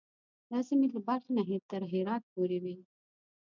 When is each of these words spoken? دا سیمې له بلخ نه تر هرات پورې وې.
دا 0.51 0.59
سیمې 0.67 0.87
له 0.93 0.99
بلخ 1.07 1.23
نه 1.35 1.41
تر 1.71 1.81
هرات 1.91 2.23
پورې 2.33 2.57
وې. 2.63 2.75